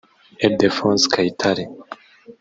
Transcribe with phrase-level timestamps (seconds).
[0.45, 1.63] Ildephonse Kayitare